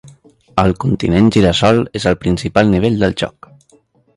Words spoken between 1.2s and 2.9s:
Gira-sol és el principal